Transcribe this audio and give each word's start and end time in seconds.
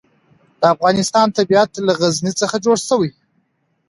د 0.59 0.61
افغانستان 0.73 1.27
طبیعت 1.37 1.71
له 1.87 1.93
غزني 1.99 2.33
څخه 2.41 2.55
جوړ 2.65 2.77
شوی 2.89 3.09
دی. 3.13 3.21